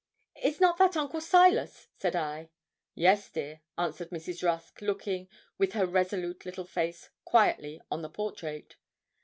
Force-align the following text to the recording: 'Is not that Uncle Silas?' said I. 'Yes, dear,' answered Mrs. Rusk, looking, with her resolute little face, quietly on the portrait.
'Is 0.41 0.59
not 0.59 0.79
that 0.79 0.97
Uncle 0.97 1.21
Silas?' 1.21 1.87
said 1.95 2.15
I. 2.15 2.49
'Yes, 2.95 3.29
dear,' 3.29 3.61
answered 3.77 4.09
Mrs. 4.09 4.41
Rusk, 4.41 4.81
looking, 4.81 5.27
with 5.59 5.73
her 5.73 5.85
resolute 5.85 6.43
little 6.43 6.65
face, 6.65 7.11
quietly 7.23 7.79
on 7.91 8.01
the 8.01 8.09
portrait. 8.09 8.77